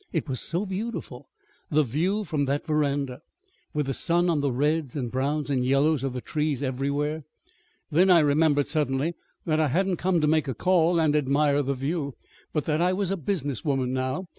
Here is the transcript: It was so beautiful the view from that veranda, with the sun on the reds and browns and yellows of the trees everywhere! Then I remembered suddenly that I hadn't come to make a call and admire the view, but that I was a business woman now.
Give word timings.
It 0.11 0.27
was 0.27 0.41
so 0.41 0.65
beautiful 0.65 1.29
the 1.69 1.83
view 1.83 2.23
from 2.23 2.45
that 2.45 2.65
veranda, 2.65 3.21
with 3.71 3.85
the 3.85 3.93
sun 3.93 4.31
on 4.31 4.41
the 4.41 4.51
reds 4.51 4.95
and 4.95 5.11
browns 5.11 5.47
and 5.47 5.63
yellows 5.63 6.03
of 6.03 6.13
the 6.13 6.21
trees 6.21 6.63
everywhere! 6.63 7.23
Then 7.91 8.09
I 8.09 8.17
remembered 8.21 8.65
suddenly 8.67 9.13
that 9.45 9.59
I 9.59 9.67
hadn't 9.67 9.97
come 9.97 10.19
to 10.19 10.25
make 10.25 10.47
a 10.47 10.55
call 10.55 10.99
and 10.99 11.15
admire 11.15 11.61
the 11.61 11.75
view, 11.75 12.15
but 12.51 12.65
that 12.65 12.81
I 12.81 12.93
was 12.93 13.11
a 13.11 13.15
business 13.15 13.63
woman 13.63 13.93
now. 13.93 14.27